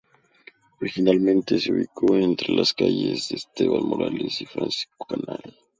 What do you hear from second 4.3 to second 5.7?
y Francisco Canal.